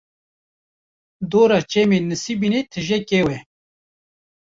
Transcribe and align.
Dora 1.31 1.59
çemê 1.71 1.99
nisêbîne 2.09 2.61
tije 2.71 2.99
kew 3.07 3.27
e. 3.37 3.39